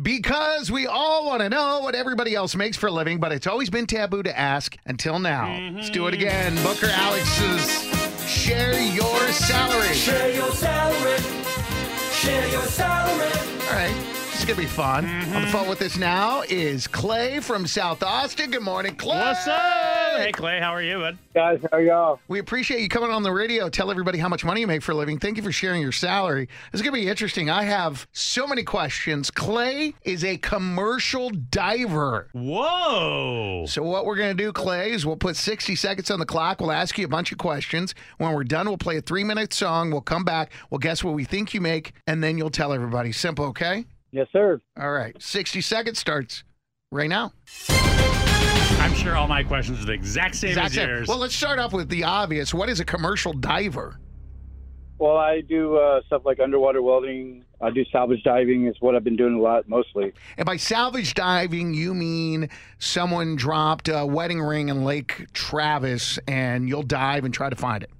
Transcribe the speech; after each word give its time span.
Because 0.00 0.70
we 0.70 0.86
all 0.86 1.26
want 1.26 1.40
to 1.40 1.48
know 1.48 1.80
what 1.80 1.94
everybody 1.94 2.34
else 2.34 2.54
makes 2.54 2.76
for 2.76 2.88
a 2.88 2.92
living, 2.92 3.18
but 3.18 3.32
it's 3.32 3.46
always 3.46 3.70
been 3.70 3.86
taboo 3.86 4.22
to 4.22 4.38
ask 4.38 4.76
until 4.84 5.18
now. 5.18 5.70
Let's 5.74 5.88
do 5.88 6.06
it 6.06 6.12
mm-hmm. 6.12 6.22
again. 6.22 6.54
Booker 6.62 6.88
Alex's 6.92 7.82
Share 8.28 8.78
Your 8.78 9.18
Salary. 9.32 9.94
Share 9.94 10.34
your 10.34 10.50
salary. 10.50 11.18
Share 12.12 12.48
your 12.50 12.62
salary. 12.62 13.32
All 13.68 13.72
right. 13.72 14.15
This 14.36 14.42
is 14.42 14.54
going 14.54 14.66
to 14.66 14.66
be 14.66 14.76
fun. 14.76 15.06
On 15.34 15.40
the 15.40 15.48
phone 15.48 15.66
with 15.66 15.80
us 15.80 15.96
now 15.96 16.42
is 16.42 16.86
Clay 16.86 17.40
from 17.40 17.66
South 17.66 18.02
Austin. 18.02 18.50
Good 18.50 18.60
morning, 18.60 18.94
Clay. 18.94 19.16
What's 19.16 19.48
up? 19.48 20.18
Hey, 20.18 20.30
Clay, 20.30 20.60
how 20.60 20.72
are 20.72 20.82
you, 20.82 20.98
bud? 20.98 21.16
guys. 21.32 21.60
How 21.72 21.78
y'all? 21.78 22.20
We 22.28 22.38
appreciate 22.38 22.80
you 22.80 22.88
coming 22.88 23.10
on 23.10 23.22
the 23.22 23.32
radio. 23.32 23.70
Tell 23.70 23.90
everybody 23.90 24.18
how 24.18 24.28
much 24.28 24.44
money 24.44 24.60
you 24.60 24.66
make 24.66 24.82
for 24.82 24.92
a 24.92 24.94
living. 24.94 25.18
Thank 25.18 25.38
you 25.38 25.42
for 25.42 25.52
sharing 25.52 25.80
your 25.80 25.92
salary. 25.92 26.50
It's 26.70 26.82
going 26.82 26.94
to 26.94 27.00
be 27.00 27.08
interesting. 27.08 27.48
I 27.48 27.62
have 27.64 28.06
so 28.12 28.46
many 28.46 28.62
questions. 28.62 29.30
Clay 29.30 29.94
is 30.04 30.22
a 30.22 30.36
commercial 30.36 31.30
diver. 31.30 32.28
Whoa. 32.32 33.64
So 33.66 33.82
what 33.82 34.04
we're 34.04 34.16
going 34.16 34.36
to 34.36 34.42
do, 34.42 34.52
Clay, 34.52 34.92
is 34.92 35.06
we'll 35.06 35.16
put 35.16 35.36
60 35.36 35.74
seconds 35.76 36.10
on 36.10 36.18
the 36.18 36.26
clock. 36.26 36.60
We'll 36.60 36.72
ask 36.72 36.98
you 36.98 37.06
a 37.06 37.08
bunch 37.08 37.32
of 37.32 37.38
questions. 37.38 37.94
When 38.18 38.34
we're 38.34 38.44
done, 38.44 38.66
we'll 38.66 38.76
play 38.76 38.98
a 38.98 39.02
three-minute 39.02 39.54
song. 39.54 39.90
We'll 39.90 40.02
come 40.02 40.24
back. 40.24 40.52
We'll 40.70 40.78
guess 40.78 41.02
what 41.02 41.14
we 41.14 41.24
think 41.24 41.54
you 41.54 41.62
make, 41.62 41.94
and 42.06 42.22
then 42.22 42.36
you'll 42.36 42.50
tell 42.50 42.74
everybody. 42.74 43.12
Simple, 43.12 43.46
okay? 43.46 43.86
Yes, 44.12 44.28
sir. 44.32 44.60
All 44.80 44.92
right. 44.92 45.20
60 45.20 45.60
seconds 45.60 45.98
starts 45.98 46.44
right 46.90 47.08
now. 47.08 47.32
I'm 47.68 48.94
sure 48.94 49.16
all 49.16 49.28
my 49.28 49.42
questions 49.42 49.82
are 49.82 49.86
the 49.86 49.92
exact 49.92 50.36
same 50.36 50.54
That's 50.54 50.76
as 50.76 50.82
it. 50.84 50.88
yours. 50.88 51.08
Well, 51.08 51.18
let's 51.18 51.34
start 51.34 51.58
off 51.58 51.72
with 51.72 51.88
the 51.88 52.04
obvious. 52.04 52.54
What 52.54 52.68
is 52.68 52.80
a 52.80 52.84
commercial 52.84 53.32
diver? 53.32 53.98
Well, 54.98 55.16
I 55.16 55.42
do 55.42 55.76
uh, 55.76 56.00
stuff 56.06 56.22
like 56.24 56.40
underwater 56.40 56.80
welding. 56.80 57.44
I 57.60 57.70
do 57.70 57.84
salvage 57.92 58.22
diving. 58.22 58.66
Is 58.66 58.76
what 58.80 58.94
I've 58.94 59.04
been 59.04 59.16
doing 59.16 59.34
a 59.34 59.40
lot, 59.40 59.68
mostly. 59.68 60.12
And 60.38 60.46
by 60.46 60.56
salvage 60.56 61.12
diving, 61.14 61.74
you 61.74 61.92
mean 61.94 62.48
someone 62.78 63.36
dropped 63.36 63.88
a 63.88 64.06
wedding 64.06 64.40
ring 64.40 64.68
in 64.70 64.84
Lake 64.84 65.26
Travis 65.34 66.18
and 66.26 66.68
you'll 66.68 66.82
dive 66.82 67.24
and 67.24 67.34
try 67.34 67.50
to 67.50 67.56
find 67.56 67.82
it. 67.82 67.90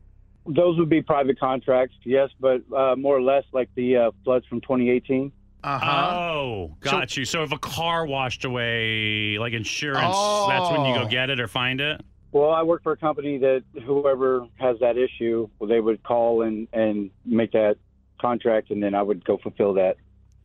Those 0.47 0.79
would 0.79 0.89
be 0.89 1.03
private 1.03 1.39
contracts, 1.41 1.97
yes, 2.05 2.31
but 2.39 2.63
uh, 2.75 2.95
more 2.97 3.17
or 3.17 3.23
less 3.23 3.45
like 3.53 3.69
the 3.75 3.97
uh, 3.97 4.11
floods 4.25 4.47
from 4.47 4.61
2018. 4.61 5.33
Uh 5.65 5.79
huh. 5.79 6.17
Oh, 6.17 6.77
got 6.81 7.17
you. 7.17 7.25
So 7.25 7.43
if 7.43 7.53
a 7.53 7.59
car 7.59 8.07
washed 8.07 8.45
away, 8.45 9.37
like 9.39 9.53
insurance, 9.53 10.17
that's 10.49 10.71
when 10.71 10.85
you 10.87 10.95
Oh. 10.95 11.05
go 11.05 11.09
get 11.09 11.31
it 11.31 11.41
or 11.41 11.49
find 11.49 11.81
it? 11.81 12.01
Well, 12.33 12.51
I 12.51 12.63
work 12.63 12.83
for 12.83 12.93
a 12.93 12.97
company 12.97 13.39
that 13.39 13.65
whoever 13.85 14.47
has 14.57 14.79
that 14.81 14.97
issue, 14.97 15.49
well, 15.59 15.69
they 15.69 15.81
would 15.81 16.03
call 16.03 16.43
and 16.43 16.69
and 16.73 17.11
make 17.25 17.53
that 17.53 17.77
contract, 18.21 18.71
and 18.71 18.83
then 18.83 18.95
I 18.95 19.03
would 19.03 19.25
go 19.25 19.39
fulfill 19.39 19.75
that. 19.75 19.97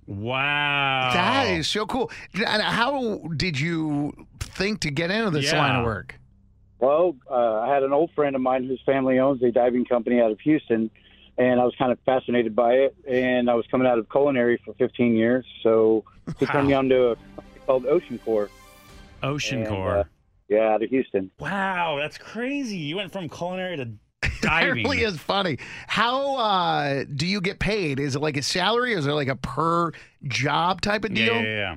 Wow. 0.08 1.12
That 1.14 1.48
is 1.52 1.68
so 1.68 1.86
cool. 1.86 2.10
And 2.34 2.62
How 2.62 3.18
did 3.38 3.60
you 3.60 4.14
think 4.40 4.82
to 4.82 4.92
get 4.92 5.12
into 5.12 5.30
this 5.32 5.52
Yeah. 5.52 5.60
line 5.60 5.76
of 5.80 5.86
work? 5.86 6.16
Well, 6.80 7.16
uh, 7.30 7.60
I 7.62 7.72
had 7.74 7.84
an 7.84 7.94
old 7.94 8.12
friend 8.12 8.36
of 8.36 8.42
mine 8.42 8.64
whose 8.66 8.82
family 8.86 9.20
owns 9.20 9.44
a 9.44 9.52
diving 9.52 9.86
company 9.86 10.20
out 10.20 10.32
of 10.32 10.40
Houston, 10.42 10.90
and 11.42 11.60
I 11.60 11.64
was 11.66 11.74
kind 11.78 11.92
of 11.92 11.98
fascinated 12.06 12.56
by 12.56 12.74
it. 12.74 12.96
And 13.10 13.50
I 13.50 13.56
was 13.56 13.66
coming 13.72 13.88
out 13.88 13.98
of 13.98 14.08
culinary 14.10 14.62
for 14.64 14.74
15 14.76 15.16
years, 15.16 15.46
so 15.64 16.04
he 16.40 16.46
turned 16.46 16.68
me 16.68 16.74
on 16.74 16.88
to 16.90 17.10
a 17.12 17.16
company 17.16 17.60
called 17.66 17.86
Ocean 17.88 18.20
Core. 18.20 18.50
Ocean 19.24 19.60
And, 19.60 19.68
Core. 19.68 19.98
uh, 20.00 20.04
Yeah, 20.50 20.74
out 20.74 20.84
of 20.84 20.90
Houston. 20.90 21.32
wow, 21.40 21.98
that's 22.00 22.18
crazy. 22.18 22.78
You 22.78 22.98
went 22.98 23.12
from 23.12 23.28
culinary 23.28 23.78
to 23.78 23.84
It 24.24 24.32
diving. 24.42 24.84
really 24.84 25.02
is 25.02 25.18
funny. 25.20 25.58
How 25.88 26.36
uh, 26.38 27.06
do 27.16 27.26
you 27.26 27.42
get 27.42 27.60
paid? 27.60 28.00
Is 28.00 28.16
it 28.16 28.20
like 28.22 28.38
a 28.38 28.42
salary? 28.44 28.94
Or 28.94 28.98
is 29.00 29.08
it 29.08 29.12
like 29.12 29.28
a 29.28 29.36
per 29.36 29.92
job 30.28 30.82
type 30.82 31.04
of 31.06 31.12
Yeah, 31.18 31.26
deal? 31.26 31.42
yeah, 31.44 31.76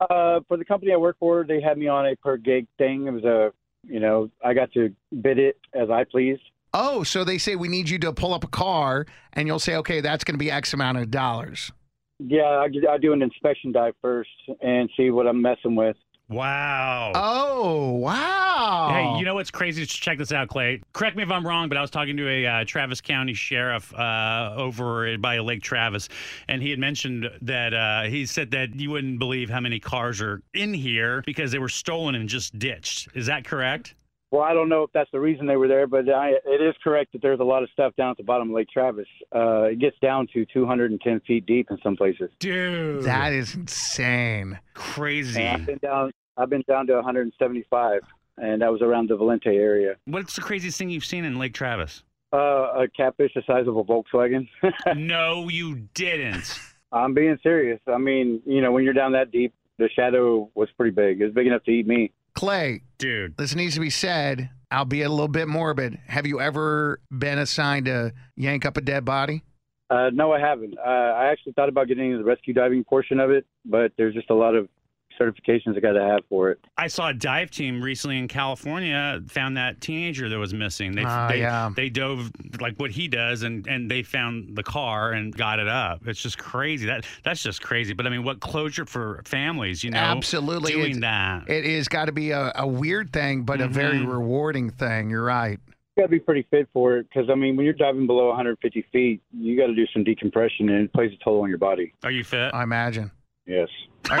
yeah. 0.00 0.06
Uh, 0.10 0.40
for 0.48 0.56
the 0.58 0.64
company 0.64 0.92
I 0.92 0.96
work 0.96 1.16
for, 1.18 1.44
they 1.44 1.60
had 1.60 1.76
me 1.78 1.88
on 1.88 2.06
a 2.06 2.14
per 2.16 2.36
gig 2.36 2.66
thing. 2.78 3.06
It 3.06 3.10
was 3.12 3.24
a, 3.24 3.52
you 3.86 4.00
know, 4.00 4.30
I 4.44 4.52
got 4.54 4.70
to 4.72 4.94
bid 5.22 5.38
it 5.38 5.58
as 5.74 5.88
I 5.90 6.04
pleased. 6.04 6.42
Oh, 6.74 7.02
so 7.02 7.24
they 7.24 7.38
say 7.38 7.56
we 7.56 7.68
need 7.68 7.88
you 7.88 7.98
to 8.00 8.12
pull 8.12 8.34
up 8.34 8.44
a 8.44 8.48
car, 8.48 9.06
and 9.32 9.48
you'll 9.48 9.58
say, 9.58 9.76
okay, 9.76 10.00
that's 10.00 10.24
going 10.24 10.34
to 10.34 10.38
be 10.38 10.50
X 10.50 10.72
amount 10.72 10.98
of 10.98 11.10
dollars. 11.10 11.72
Yeah, 12.18 12.42
I, 12.42 12.68
I 12.90 12.98
do 12.98 13.12
an 13.12 13.22
inspection 13.22 13.72
dive 13.72 13.94
first 14.02 14.30
and 14.60 14.90
see 14.96 15.10
what 15.10 15.26
I'm 15.26 15.40
messing 15.40 15.76
with. 15.76 15.96
Wow. 16.30 17.12
Oh, 17.14 17.92
wow. 17.92 18.90
Hey, 18.92 19.18
you 19.18 19.24
know 19.24 19.34
what's 19.34 19.50
crazy? 19.50 19.82
Just 19.86 20.02
check 20.02 20.18
this 20.18 20.30
out, 20.30 20.48
Clay. 20.48 20.82
Correct 20.92 21.16
me 21.16 21.22
if 21.22 21.30
I'm 21.30 21.46
wrong, 21.46 21.70
but 21.70 21.78
I 21.78 21.80
was 21.80 21.90
talking 21.90 22.18
to 22.18 22.28
a 22.28 22.44
uh, 22.44 22.64
Travis 22.66 23.00
County 23.00 23.32
sheriff 23.32 23.94
uh, 23.94 24.52
over 24.54 25.16
by 25.16 25.38
Lake 25.38 25.62
Travis, 25.62 26.10
and 26.46 26.60
he 26.60 26.68
had 26.68 26.78
mentioned 26.78 27.30
that 27.40 27.72
uh, 27.72 28.02
he 28.02 28.26
said 28.26 28.50
that 28.50 28.74
you 28.74 28.90
wouldn't 28.90 29.18
believe 29.18 29.48
how 29.48 29.60
many 29.60 29.80
cars 29.80 30.20
are 30.20 30.42
in 30.52 30.74
here 30.74 31.22
because 31.24 31.50
they 31.50 31.58
were 31.58 31.70
stolen 31.70 32.14
and 32.14 32.28
just 32.28 32.58
ditched. 32.58 33.08
Is 33.14 33.24
that 33.26 33.46
correct? 33.46 33.94
Well, 34.30 34.42
I 34.42 34.52
don't 34.52 34.68
know 34.68 34.82
if 34.82 34.90
that's 34.92 35.10
the 35.10 35.20
reason 35.20 35.46
they 35.46 35.56
were 35.56 35.68
there, 35.68 35.86
but 35.86 36.08
I, 36.10 36.32
it 36.44 36.60
is 36.60 36.74
correct 36.84 37.12
that 37.12 37.22
there's 37.22 37.40
a 37.40 37.44
lot 37.44 37.62
of 37.62 37.70
stuff 37.70 37.94
down 37.96 38.10
at 38.10 38.16
the 38.18 38.22
bottom 38.24 38.50
of 38.50 38.54
Lake 38.54 38.68
Travis. 38.70 39.06
Uh, 39.34 39.62
it 39.62 39.78
gets 39.78 39.96
down 40.00 40.26
to 40.34 40.44
210 40.52 41.20
feet 41.20 41.46
deep 41.46 41.68
in 41.70 41.78
some 41.82 41.96
places. 41.96 42.30
Dude, 42.38 43.04
That 43.04 43.32
is 43.32 43.54
insane. 43.54 44.58
crazy. 44.74 45.40
And 45.42 45.62
I've 45.62 45.66
been 45.66 45.78
down. 45.78 46.12
I've 46.36 46.50
been 46.50 46.64
down 46.68 46.86
to 46.88 46.94
175, 46.94 48.00
and 48.36 48.62
that 48.62 48.70
was 48.70 48.82
around 48.82 49.08
the 49.08 49.16
Volente 49.16 49.46
area. 49.46 49.96
What's 50.04 50.36
the 50.36 50.42
craziest 50.42 50.78
thing 50.78 50.90
you've 50.90 51.04
seen 51.06 51.24
in 51.24 51.38
Lake 51.38 51.54
Travis? 51.54 52.02
Uh, 52.32 52.36
a 52.82 52.88
catfish 52.94 53.32
the 53.34 53.42
size 53.46 53.66
of 53.66 53.76
a 53.76 53.82
Volkswagen. 53.82 54.46
no, 54.96 55.48
you 55.48 55.88
didn't. 55.94 56.58
I'm 56.92 57.14
being 57.14 57.38
serious. 57.42 57.80
I 57.86 57.96
mean, 57.98 58.42
you 58.46 58.60
know, 58.60 58.72
when 58.72 58.84
you're 58.84 58.92
down 58.92 59.12
that 59.12 59.30
deep, 59.32 59.54
the 59.78 59.88
shadow 59.96 60.50
was 60.54 60.68
pretty 60.76 60.90
big. 60.94 61.20
It 61.20 61.24
was 61.24 61.34
big 61.34 61.46
enough 61.46 61.64
to 61.64 61.70
eat 61.70 61.86
me. 61.86 62.12
Clay, 62.34 62.82
Dude. 62.98 63.36
this 63.36 63.54
needs 63.54 63.74
to 63.74 63.80
be 63.80 63.90
said, 63.90 64.50
albeit 64.72 65.06
a 65.06 65.10
little 65.10 65.28
bit 65.28 65.46
morbid. 65.48 65.98
Have 66.06 66.26
you 66.26 66.40
ever 66.40 67.00
been 67.10 67.38
assigned 67.38 67.86
to 67.86 68.12
yank 68.36 68.64
up 68.66 68.76
a 68.76 68.80
dead 68.80 69.04
body? 69.04 69.44
Uh, 69.90 70.10
no, 70.12 70.32
I 70.32 70.40
haven't. 70.40 70.76
Uh, 70.78 70.90
I 70.90 71.26
actually 71.26 71.52
thought 71.52 71.68
about 71.68 71.88
getting 71.88 72.06
into 72.06 72.18
the 72.18 72.24
rescue 72.24 72.52
diving 72.52 72.84
portion 72.84 73.20
of 73.20 73.30
it, 73.30 73.46
but 73.64 73.92
there's 73.96 74.14
just 74.14 74.30
a 74.30 74.34
lot 74.34 74.54
of 74.54 74.68
certifications 75.18 75.76
I 75.76 75.80
got 75.80 75.92
to 75.92 76.02
have 76.02 76.20
for 76.28 76.50
it. 76.50 76.58
I 76.76 76.86
saw 76.86 77.08
a 77.08 77.14
dive 77.14 77.50
team 77.50 77.82
recently 77.82 78.18
in 78.18 78.28
California 78.28 79.20
found 79.28 79.56
that 79.56 79.80
teenager 79.80 80.28
that 80.28 80.38
was 80.38 80.54
missing. 80.54 80.92
They 80.94 81.04
Ah, 81.04 81.28
they, 81.28 81.40
yeah. 81.40 81.70
they 81.74 81.88
dove 81.88 82.30
like 82.60 82.76
what 82.76 82.90
he 82.90 83.08
does 83.08 83.42
and 83.42 83.66
and 83.66 83.90
they 83.90 84.02
found 84.02 84.56
the 84.56 84.62
car 84.62 85.12
and 85.12 85.34
got 85.36 85.58
it 85.58 85.68
up. 85.68 86.06
It's 86.06 86.20
just 86.22 86.38
crazy. 86.38 86.86
That 86.86 87.04
that's 87.24 87.42
just 87.42 87.62
crazy. 87.62 87.92
But 87.94 88.06
I 88.06 88.10
mean, 88.10 88.24
what 88.24 88.40
closure 88.40 88.84
for 88.84 89.22
families, 89.24 89.82
you 89.84 89.90
know? 89.90 89.98
Absolutely. 89.98 90.72
Doing 90.72 90.84
It's- 90.96 91.00
that. 91.00 91.48
It 91.50 91.64
is 91.64 91.88
got 91.88 92.06
to 92.06 92.12
be 92.12 92.30
a, 92.30 92.52
a 92.54 92.66
weird 92.66 93.12
thing, 93.12 93.42
but 93.42 93.60
a 93.60 93.68
very 93.68 94.04
rewarding 94.04 94.70
thing. 94.70 95.10
You're 95.10 95.24
right. 95.24 95.58
Got 95.96 96.04
to 96.04 96.08
be 96.10 96.20
pretty 96.20 96.46
fit 96.48 96.68
for 96.72 96.96
it 96.98 97.08
because, 97.12 97.28
I 97.28 97.34
mean, 97.34 97.56
when 97.56 97.64
you're 97.64 97.72
diving 97.74 98.06
below 98.06 98.28
150 98.28 98.86
feet, 98.92 99.20
you 99.32 99.56
got 99.58 99.66
to 99.66 99.74
do 99.74 99.84
some 99.92 100.04
decompression 100.04 100.68
and 100.68 100.84
it 100.84 100.92
plays 100.92 101.10
a 101.12 101.24
toll 101.24 101.42
on 101.42 101.48
your 101.48 101.58
body. 101.58 101.92
Are 102.04 102.10
you 102.12 102.22
fit? 102.22 102.54
I 102.54 102.62
imagine. 102.62 103.10
Yes. 103.48 103.68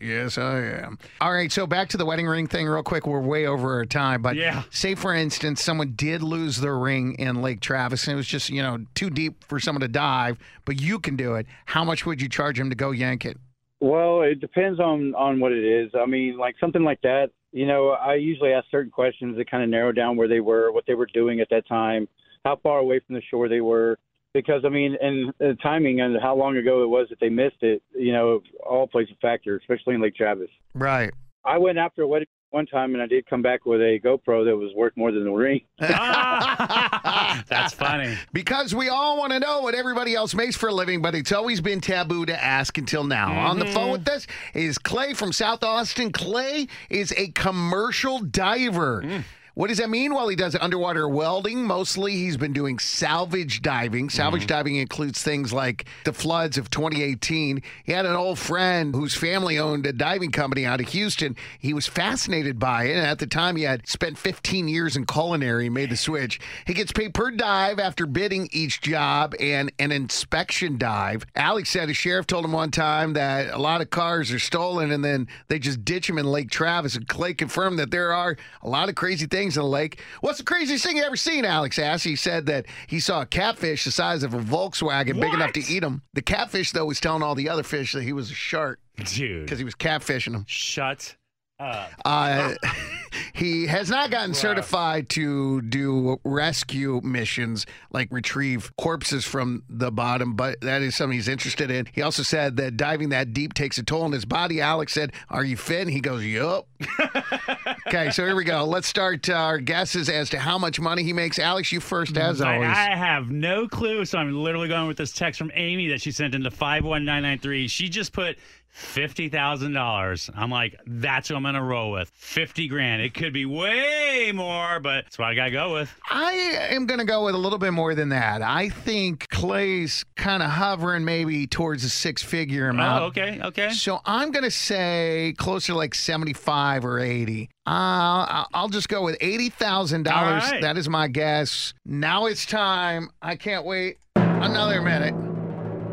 yes, 0.00 0.38
I 0.38 0.58
am. 0.60 0.98
All 1.20 1.32
right, 1.32 1.50
so 1.50 1.66
back 1.66 1.88
to 1.90 1.96
the 1.96 2.06
wedding 2.06 2.26
ring 2.26 2.46
thing, 2.46 2.66
real 2.66 2.82
quick. 2.82 3.06
We're 3.06 3.20
way 3.20 3.46
over 3.46 3.74
our 3.74 3.84
time, 3.84 4.22
but 4.22 4.36
Yeah. 4.36 4.62
say 4.70 4.94
for 4.94 5.14
instance, 5.14 5.62
someone 5.62 5.92
did 5.96 6.22
lose 6.22 6.58
their 6.60 6.78
ring 6.78 7.14
in 7.18 7.42
Lake 7.42 7.60
Travis, 7.60 8.06
and 8.06 8.14
it 8.14 8.16
was 8.16 8.26
just 8.26 8.50
you 8.50 8.62
know 8.62 8.78
too 8.94 9.10
deep 9.10 9.44
for 9.44 9.58
someone 9.60 9.80
to 9.80 9.88
dive, 9.88 10.38
but 10.64 10.80
you 10.80 10.98
can 10.98 11.16
do 11.16 11.34
it. 11.34 11.46
How 11.66 11.84
much 11.84 12.06
would 12.06 12.22
you 12.22 12.28
charge 12.28 12.58
him 12.58 12.70
to 12.70 12.76
go 12.76 12.92
yank 12.92 13.24
it? 13.24 13.36
Well, 13.80 14.22
it 14.22 14.40
depends 14.40 14.78
on 14.78 15.14
on 15.14 15.40
what 15.40 15.52
it 15.52 15.64
is. 15.64 15.90
I 15.94 16.06
mean, 16.06 16.36
like 16.38 16.54
something 16.60 16.82
like 16.84 17.00
that. 17.02 17.30
You 17.52 17.66
know, 17.66 17.90
I 17.90 18.14
usually 18.14 18.52
ask 18.52 18.66
certain 18.70 18.92
questions 18.92 19.36
that 19.36 19.50
kind 19.50 19.64
of 19.64 19.68
narrow 19.68 19.90
down 19.90 20.16
where 20.16 20.28
they 20.28 20.38
were, 20.40 20.70
what 20.70 20.84
they 20.86 20.94
were 20.94 21.08
doing 21.12 21.40
at 21.40 21.48
that 21.50 21.66
time, 21.66 22.06
how 22.44 22.56
far 22.62 22.78
away 22.78 23.00
from 23.04 23.16
the 23.16 23.22
shore 23.28 23.48
they 23.48 23.60
were. 23.60 23.98
Because 24.32 24.62
I 24.64 24.68
mean, 24.68 24.96
and 25.00 25.32
the 25.38 25.56
timing 25.62 26.00
and 26.00 26.16
how 26.20 26.36
long 26.36 26.56
ago 26.56 26.82
it 26.84 26.88
was 26.88 27.08
that 27.10 27.18
they 27.20 27.28
missed 27.28 27.62
it. 27.62 27.82
You 27.94 28.12
know, 28.12 28.40
all 28.64 28.86
plays 28.86 29.08
a 29.12 29.16
factor, 29.16 29.56
especially 29.56 29.94
in 29.94 30.02
Lake 30.02 30.14
Travis. 30.14 30.50
Right. 30.74 31.12
I 31.44 31.58
went 31.58 31.78
after 31.78 32.02
a 32.02 32.06
wedding 32.06 32.28
one 32.50 32.66
time, 32.66 32.94
and 32.94 33.02
I 33.02 33.06
did 33.06 33.26
come 33.26 33.42
back 33.42 33.64
with 33.64 33.80
a 33.80 33.98
GoPro 34.04 34.44
that 34.44 34.56
was 34.56 34.72
worth 34.74 34.92
more 34.96 35.12
than 35.12 35.24
the 35.24 35.30
ring. 35.30 35.60
Ah, 35.80 37.42
That's 37.48 37.74
funny. 37.74 38.16
Because 38.32 38.74
we 38.74 38.88
all 38.88 39.18
want 39.18 39.32
to 39.32 39.40
know 39.40 39.60
what 39.60 39.74
everybody 39.74 40.14
else 40.14 40.34
makes 40.34 40.56
for 40.56 40.68
a 40.68 40.74
living, 40.74 41.00
but 41.02 41.14
it's 41.14 41.32
always 41.32 41.60
been 41.60 41.80
taboo 41.80 42.26
to 42.26 42.44
ask 42.44 42.76
until 42.76 43.04
now. 43.04 43.32
On 43.48 43.58
the 43.58 43.66
phone 43.66 43.92
with 43.92 44.08
us 44.08 44.26
is 44.54 44.78
Clay 44.78 45.14
from 45.14 45.32
South 45.32 45.62
Austin. 45.62 46.12
Clay 46.12 46.66
is 46.88 47.12
a 47.16 47.28
commercial 47.28 48.20
diver. 48.20 49.24
What 49.54 49.68
does 49.68 49.78
that 49.78 49.90
mean? 49.90 50.14
Well, 50.14 50.28
he 50.28 50.36
does 50.36 50.56
underwater 50.60 51.08
welding. 51.08 51.64
Mostly, 51.64 52.12
he's 52.12 52.36
been 52.36 52.52
doing 52.52 52.78
salvage 52.78 53.62
diving. 53.62 54.08
Salvage 54.08 54.42
mm-hmm. 54.42 54.48
diving 54.48 54.76
includes 54.76 55.22
things 55.22 55.52
like 55.52 55.86
the 56.04 56.12
floods 56.12 56.56
of 56.56 56.70
2018. 56.70 57.60
He 57.84 57.92
had 57.92 58.06
an 58.06 58.14
old 58.14 58.38
friend 58.38 58.94
whose 58.94 59.14
family 59.14 59.58
owned 59.58 59.86
a 59.86 59.92
diving 59.92 60.30
company 60.30 60.64
out 60.64 60.80
of 60.80 60.88
Houston. 60.90 61.36
He 61.58 61.74
was 61.74 61.86
fascinated 61.86 62.58
by 62.58 62.84
it. 62.84 62.96
And 62.96 63.06
at 63.06 63.18
the 63.18 63.26
time, 63.26 63.56
he 63.56 63.64
had 63.64 63.88
spent 63.88 64.18
15 64.18 64.68
years 64.68 64.96
in 64.96 65.04
culinary, 65.04 65.68
made 65.68 65.90
the 65.90 65.96
switch. 65.96 66.38
He 66.66 66.74
gets 66.74 66.92
paid 66.92 67.12
per 67.12 67.32
dive 67.32 67.78
after 67.80 68.06
bidding 68.06 68.48
each 68.52 68.80
job 68.80 69.34
and 69.40 69.72
an 69.78 69.90
inspection 69.90 70.78
dive. 70.78 71.26
Alex 71.34 71.70
said 71.70 71.90
a 71.90 71.94
sheriff 71.94 72.26
told 72.26 72.44
him 72.44 72.52
one 72.52 72.70
time 72.70 73.14
that 73.14 73.52
a 73.52 73.58
lot 73.58 73.80
of 73.80 73.90
cars 73.90 74.30
are 74.30 74.38
stolen 74.38 74.92
and 74.92 75.04
then 75.04 75.26
they 75.48 75.58
just 75.58 75.84
ditch 75.84 76.06
them 76.06 76.18
in 76.18 76.26
Lake 76.26 76.50
Travis. 76.50 76.94
And 76.94 77.08
Clay 77.08 77.34
confirmed 77.34 77.78
that 77.80 77.90
there 77.90 78.12
are 78.12 78.36
a 78.62 78.68
lot 78.68 78.88
of 78.88 78.94
crazy 78.94 79.26
things 79.26 79.39
in 79.48 79.62
the 79.62 79.68
lake. 79.68 80.00
What's 80.20 80.38
the 80.38 80.44
craziest 80.44 80.84
thing 80.84 80.96
you 80.96 81.02
ever 81.02 81.16
seen? 81.16 81.44
Alex 81.44 81.78
asked. 81.78 82.04
He 82.04 82.16
said 82.16 82.46
that 82.46 82.66
he 82.86 83.00
saw 83.00 83.22
a 83.22 83.26
catfish 83.26 83.84
the 83.84 83.90
size 83.90 84.22
of 84.22 84.34
a 84.34 84.38
Volkswagen, 84.38 85.20
big 85.20 85.32
enough 85.34 85.52
to 85.52 85.60
eat 85.60 85.82
him. 85.82 86.02
The 86.14 86.22
catfish, 86.22 86.72
though, 86.72 86.86
was 86.86 87.00
telling 87.00 87.22
all 87.22 87.34
the 87.34 87.48
other 87.48 87.62
fish 87.62 87.92
that 87.92 88.02
he 88.02 88.12
was 88.12 88.30
a 88.30 88.34
shark 88.34 88.80
Dude. 89.04 89.44
because 89.44 89.58
he 89.58 89.64
was 89.64 89.74
catfishing 89.74 90.32
them. 90.32 90.44
Shut 90.46 91.16
up. 91.58 91.90
Uh, 92.04 92.54
he 93.32 93.66
has 93.66 93.90
not 93.90 94.10
gotten 94.10 94.34
certified 94.34 95.08
to 95.10 95.62
do 95.62 96.20
rescue 96.24 97.00
missions 97.02 97.66
like 97.92 98.08
retrieve 98.10 98.74
corpses 98.76 99.24
from 99.24 99.62
the 99.68 99.90
bottom, 99.90 100.34
but 100.34 100.60
that 100.60 100.82
is 100.82 100.96
something 100.96 101.16
he's 101.16 101.28
interested 101.28 101.70
in. 101.70 101.86
He 101.92 102.02
also 102.02 102.22
said 102.22 102.56
that 102.56 102.76
diving 102.76 103.10
that 103.10 103.32
deep 103.32 103.54
takes 103.54 103.78
a 103.78 103.82
toll 103.82 104.02
on 104.02 104.12
his 104.12 104.24
body. 104.24 104.60
Alex 104.60 104.92
said, 104.92 105.12
Are 105.28 105.44
you 105.44 105.56
fit? 105.56 105.82
And 105.82 105.90
he 105.90 106.00
goes, 106.00 106.24
Yup. 106.24 106.66
okay, 107.88 108.10
so 108.10 108.24
here 108.24 108.36
we 108.36 108.44
go. 108.44 108.64
Let's 108.64 108.86
start 108.86 109.28
uh, 109.28 109.34
our 109.34 109.58
guesses 109.58 110.08
as 110.08 110.30
to 110.30 110.38
how 110.38 110.58
much 110.58 110.80
money 110.80 111.02
he 111.02 111.12
makes. 111.12 111.38
Alex, 111.38 111.72
you 111.72 111.80
first, 111.80 112.16
as 112.16 112.40
I, 112.40 112.54
always. 112.54 112.68
I 112.68 112.94
have 112.94 113.30
no 113.30 113.68
clue, 113.68 114.04
so 114.04 114.18
I'm 114.18 114.34
literally 114.34 114.68
going 114.68 114.88
with 114.88 114.96
this 114.96 115.12
text 115.12 115.38
from 115.38 115.50
Amy 115.54 115.88
that 115.88 116.00
she 116.00 116.12
sent 116.12 116.34
into 116.34 116.50
51993. 116.50 117.68
She 117.68 117.88
just 117.88 118.12
put 118.12 118.38
$50,000. 118.76 120.30
I'm 120.34 120.50
like, 120.50 120.78
that's 120.86 121.30
what 121.30 121.36
I'm 121.36 121.42
going 121.42 121.54
to 121.54 121.62
roll 121.62 121.92
with. 121.92 122.10
50 122.14 122.68
grand. 122.68 123.02
It 123.02 123.14
could 123.14 123.32
be 123.32 123.46
way 123.46 124.32
more, 124.34 124.80
but 124.80 125.04
that's 125.04 125.18
what 125.18 125.28
I 125.28 125.34
got 125.34 125.46
to 125.46 125.50
go 125.50 125.74
with. 125.74 125.94
I 126.10 126.32
am 126.70 126.86
going 126.86 127.00
to 127.00 127.06
go 127.06 127.24
with 127.24 127.34
a 127.34 127.38
little 127.38 127.58
bit 127.58 127.72
more 127.72 127.94
than 127.94 128.10
that. 128.10 128.42
I 128.42 128.68
think 128.68 129.28
Clay's 129.28 130.04
kind 130.16 130.42
of 130.42 130.50
hovering 130.50 131.04
maybe 131.04 131.46
towards 131.46 131.84
a 131.84 131.90
six 131.90 132.22
figure 132.22 132.68
amount. 132.68 133.02
Oh, 133.02 133.06
okay, 133.06 133.40
okay. 133.42 133.70
So 133.70 134.00
I'm 134.04 134.30
going 134.30 134.44
to 134.44 134.50
say 134.50 135.34
closer 135.38 135.72
to 135.72 135.78
like 135.78 135.94
75 135.94 136.84
or 136.84 136.98
80. 137.00 137.50
Uh, 137.66 138.44
I'll 138.52 138.68
just 138.68 138.88
go 138.88 139.02
with 139.04 139.18
$80,000. 139.18 140.10
All 140.10 140.24
right. 140.24 140.60
That 140.60 140.76
is 140.76 140.88
my 140.88 141.08
guess. 141.08 141.74
Now 141.84 142.26
it's 142.26 142.46
time. 142.46 143.10
I 143.22 143.36
can't 143.36 143.64
wait 143.64 143.98
another 144.16 144.80
minute. 144.82 145.14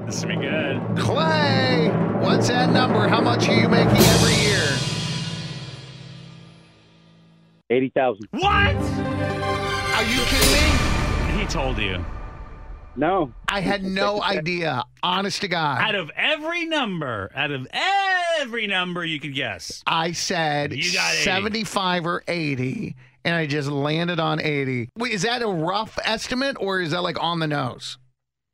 This 0.05 0.21
will 0.23 0.29
be 0.29 0.35
good. 0.37 0.81
Clay, 0.97 1.89
what's 2.21 2.47
that 2.47 2.71
number? 2.71 3.07
How 3.07 3.21
much 3.21 3.47
are 3.49 3.55
you 3.55 3.69
making 3.69 3.95
every 3.95 4.33
year? 4.33 4.67
Eighty 7.69 7.89
thousand. 7.95 8.27
What? 8.31 8.75
Are 8.75 10.03
you 10.03 10.19
kidding 10.25 10.51
me? 10.51 11.39
He 11.39 11.45
told 11.47 11.77
you. 11.77 12.03
No, 12.95 13.31
I 13.47 13.59
had 13.59 13.83
no 13.83 14.23
idea. 14.23 14.83
Honest 15.03 15.41
to 15.41 15.47
God. 15.47 15.81
Out 15.81 15.93
of 15.93 16.09
every 16.15 16.65
number, 16.65 17.29
out 17.35 17.51
of 17.51 17.67
every 18.39 18.65
number 18.65 19.05
you 19.05 19.19
could 19.19 19.35
guess. 19.35 19.83
I 19.85 20.13
said 20.13 20.73
You 20.73 20.93
got 20.93 21.13
80. 21.13 21.23
75 21.23 22.07
or 22.07 22.23
80, 22.27 22.95
and 23.23 23.35
I 23.35 23.45
just 23.45 23.69
landed 23.69 24.19
on 24.19 24.41
80. 24.41 24.89
Wait, 24.97 25.13
is 25.13 25.21
that 25.21 25.43
a 25.43 25.47
rough 25.47 25.99
estimate 26.03 26.57
or 26.59 26.81
is 26.81 26.89
that 26.91 27.03
like 27.03 27.21
on 27.21 27.37
the 27.39 27.47
nose? 27.47 27.99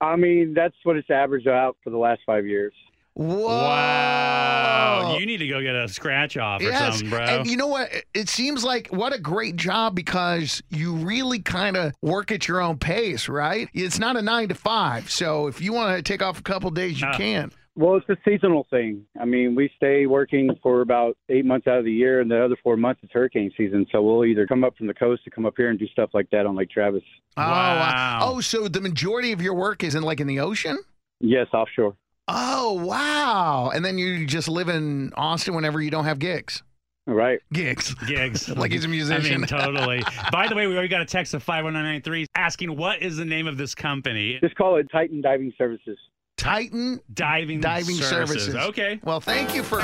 I 0.01 0.17
mean 0.17 0.53
that's 0.53 0.75
what 0.83 0.97
it's 0.97 1.09
averaged 1.09 1.47
out 1.47 1.77
for 1.81 1.89
the 1.89 1.97
last 1.97 2.19
five 2.25 2.45
years. 2.45 2.73
Whoa. 3.15 3.47
Wow. 3.47 5.15
You 5.19 5.25
need 5.25 5.37
to 5.37 5.47
go 5.47 5.61
get 5.61 5.75
a 5.75 5.87
scratch 5.87 6.35
off 6.37 6.61
or 6.61 6.65
Yes, 6.65 6.93
something, 6.99 7.09
bro. 7.09 7.19
and 7.19 7.47
you 7.47 7.57
know 7.57 7.67
what? 7.67 7.89
It 8.13 8.27
seems 8.29 8.63
like 8.63 8.87
what 8.87 9.13
a 9.13 9.19
great 9.19 9.55
job 9.55 9.95
because 9.95 10.61
you 10.69 10.93
really 10.95 11.39
kind 11.39 11.77
of 11.77 11.93
work 12.01 12.31
at 12.31 12.47
your 12.47 12.61
own 12.61 12.77
pace, 12.77 13.29
right? 13.29 13.69
It's 13.73 13.99
not 13.99 14.17
a 14.17 14.21
nine 14.21 14.49
to 14.49 14.55
five, 14.55 15.09
so 15.11 15.47
if 15.47 15.61
you 15.61 15.73
want 15.73 15.95
to 15.97 16.01
take 16.03 16.21
off 16.23 16.39
a 16.39 16.43
couple 16.43 16.69
days, 16.71 16.99
you 16.99 17.07
Ah. 17.07 17.17
can. 17.17 17.51
Well, 17.75 17.95
it's 17.95 18.07
a 18.07 18.15
seasonal 18.23 18.67
thing. 18.69 19.03
I 19.19 19.25
mean, 19.25 19.55
we 19.55 19.67
stay 19.75 20.05
working 20.05 20.49
for 20.61 20.81
about 20.81 21.17
eight 21.29 21.43
months 21.43 21.65
out 21.65 21.79
of 21.79 21.85
the 21.85 21.91
year, 21.91 22.21
and 22.21 22.29
the 22.29 22.43
other 22.43 22.55
four 22.61 22.77
months 22.77 23.01
it's 23.03 23.11
hurricane 23.11 23.51
season. 23.57 23.87
So 23.91 23.99
we'll 24.03 24.25
either 24.25 24.45
come 24.45 24.63
up 24.63 24.77
from 24.77 24.85
the 24.85 24.93
coast 24.93 25.23
to 25.23 25.31
come 25.31 25.47
up 25.47 25.55
here 25.57 25.69
and 25.69 25.79
do 25.79 25.87
stuff 25.87 26.11
like 26.13 26.29
that 26.31 26.45
on 26.45 26.55
Lake 26.55 26.69
Travis. 26.69 27.01
Oh, 27.35 27.41
Wow. 27.41 28.19
oh, 28.21 28.41
so 28.41 28.67
the 28.67 28.79
majority 28.81 29.31
of 29.31 29.41
your 29.41 29.55
work 29.55 29.83
is 29.83 29.95
in 29.95 30.03
like 30.03 30.19
in 30.19 30.27
the 30.27 30.39
ocean? 30.39 30.77
Yes, 31.19 31.47
offshore. 31.51 31.95
Oh, 32.27 32.73
wow! 32.85 33.71
And 33.73 33.83
then 33.83 33.97
you 33.97 34.25
just 34.25 34.47
live 34.47 34.69
in 34.69 35.11
Austin 35.15 35.53
whenever 35.55 35.81
you 35.81 35.91
don't 35.91 36.05
have 36.05 36.19
gigs. 36.19 36.63
Right. 37.05 37.39
Gigs. 37.51 37.93
gigs. 38.07 38.49
Like 38.55 38.71
he's 38.71 38.85
a 38.85 38.87
musician. 38.87 39.35
I 39.35 39.37
mean, 39.39 39.47
totally. 39.47 40.03
By 40.31 40.47
the 40.47 40.55
way, 40.55 40.67
we 40.67 40.73
already 40.73 40.87
got 40.87 41.01
a 41.01 41.05
text 41.05 41.33
of 41.33 41.43
51993 41.43 42.27
asking 42.35 42.77
what 42.77 43.01
is 43.01 43.17
the 43.17 43.25
name 43.25 43.47
of 43.47 43.57
this 43.57 43.75
company? 43.75 44.39
Just 44.41 44.55
call 44.55 44.77
it 44.77 44.87
Titan 44.91 45.21
Diving 45.21 45.51
Services. 45.57 45.97
Titan 46.37 47.01
Diving, 47.13 47.59
Diving 47.59 47.95
Services. 47.95 48.55
Okay. 48.55 48.99
Well, 49.03 49.19
thank 49.19 49.53
you 49.53 49.63
for 49.63 49.81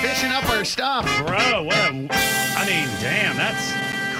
fishing 0.00 0.30
up 0.30 0.48
our 0.50 0.64
stuff. 0.64 1.04
Bro, 1.26 1.64
what 1.64 1.76
a. 1.76 2.08
I 2.10 2.66
mean, 2.66 2.88
damn, 3.00 3.36
that's 3.36 3.72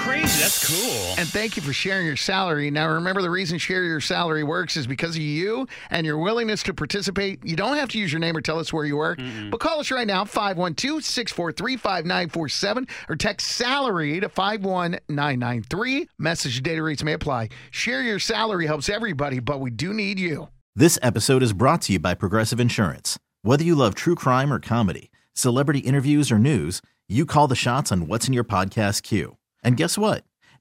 crazy. 0.03 0.41
That's 0.41 0.54
cool. 0.67 1.15
And 1.17 1.27
thank 1.27 1.55
you 1.55 1.63
for 1.63 1.73
sharing 1.73 2.05
your 2.05 2.15
salary. 2.15 2.71
Now, 2.71 2.89
remember 2.89 3.21
the 3.21 3.29
reason 3.29 3.57
Share 3.57 3.83
Your 3.83 4.01
Salary 4.01 4.43
works 4.43 4.77
is 4.77 4.87
because 4.87 5.15
of 5.15 5.21
you 5.21 5.67
and 5.89 6.05
your 6.05 6.17
willingness 6.17 6.63
to 6.63 6.73
participate. 6.73 7.39
You 7.45 7.55
don't 7.55 7.77
have 7.77 7.89
to 7.89 7.99
use 7.99 8.11
your 8.11 8.19
name 8.19 8.35
or 8.35 8.41
tell 8.41 8.59
us 8.59 8.73
where 8.73 8.85
you 8.85 8.97
work, 8.97 9.19
but 9.49 9.59
call 9.59 9.79
us 9.79 9.91
right 9.91 10.07
now, 10.07 10.25
512 10.25 11.03
643 11.03 11.77
5947, 11.77 12.87
or 13.09 13.15
text 13.15 13.47
salary 13.47 14.19
to 14.19 14.29
51993. 14.29 16.07
Message 16.19 16.63
data 16.63 16.81
rates 16.81 17.03
may 17.03 17.13
apply. 17.13 17.49
Share 17.71 18.01
Your 18.01 18.19
Salary 18.19 18.65
helps 18.65 18.89
everybody, 18.89 19.39
but 19.39 19.59
we 19.59 19.69
do 19.69 19.93
need 19.93 20.19
you. 20.19 20.49
This 20.75 20.99
episode 21.01 21.41
is 21.41 21.53
brought 21.53 21.83
to 21.83 21.93
you 21.93 21.99
by 21.99 22.15
Progressive 22.15 22.59
Insurance. 22.59 23.17
Whether 23.43 23.63
you 23.63 23.75
love 23.75 23.95
true 23.95 24.15
crime 24.15 24.51
or 24.51 24.59
comedy, 24.59 25.11
celebrity 25.33 25.79
interviews 25.79 26.31
or 26.31 26.39
news, 26.39 26.81
you 27.07 27.25
call 27.25 27.47
the 27.47 27.55
shots 27.55 27.91
on 27.91 28.07
what's 28.07 28.27
in 28.27 28.33
your 28.33 28.43
podcast 28.43 29.03
queue. 29.03 29.37
And 29.63 29.77
guess 29.77 29.97
what? 29.97 30.23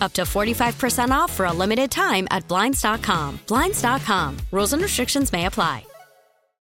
Up 0.00 0.12
to 0.14 0.22
45% 0.22 1.10
off 1.10 1.32
for 1.32 1.46
a 1.46 1.52
limited 1.52 1.90
time 1.90 2.26
at 2.30 2.46
Blinds.com. 2.48 3.40
Blinds.com. 3.46 4.36
Rules 4.52 4.72
and 4.72 4.82
restrictions 4.82 5.32
may 5.32 5.46
apply. 5.46 5.84